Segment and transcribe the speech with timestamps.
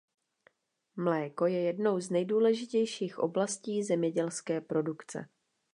[0.95, 5.29] Mléko je jednou z nejdůležitějších oblastí zemědělské produkce.